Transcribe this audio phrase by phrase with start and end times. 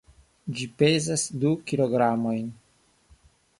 [0.59, 2.51] Ĝi pezas du kilogramojn.